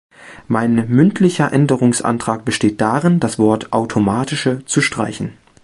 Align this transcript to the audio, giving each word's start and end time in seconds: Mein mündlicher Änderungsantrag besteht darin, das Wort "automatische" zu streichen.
Mein 0.47 0.73
mündlicher 0.89 1.53
Änderungsantrag 1.53 2.43
besteht 2.43 2.81
darin, 2.81 3.19
das 3.19 3.37
Wort 3.37 3.71
"automatische" 3.71 4.65
zu 4.65 4.81
streichen. 4.81 5.37